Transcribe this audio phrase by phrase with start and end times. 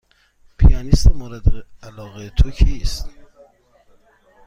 [0.57, 3.09] پیانیست مورد علاقه تو کیست؟